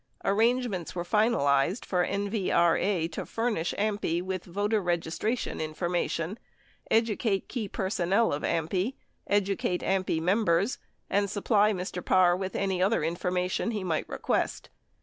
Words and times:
Arrangements 0.25 0.95
were 0.95 1.03
finalized 1.03 1.85
for 1.85 2.03
NVRA 2.03 3.11
to 3.11 3.23
furnish 3.23 3.71
AMPI 3.77 4.23
with"... 4.23 4.45
voter 4.45 4.81
registration 4.81 5.61
information, 5.61 6.39
educate 6.89 7.47
key 7.47 7.67
personnel 7.67 8.33
of 8.33 8.41
AMPI, 8.41 8.95
edu 9.29 9.55
cate 9.55 9.81
AMPI 9.81 10.19
members, 10.19 10.79
and 11.07 11.29
supply 11.29 11.71
Mr. 11.71 12.03
Parr 12.03 12.35
with 12.35 12.55
any 12.55 12.81
other 12.81 13.01
informa 13.01 13.51
tion 13.51 13.69
he 13.69 13.83
might 13.83 14.09
request. 14.09 14.71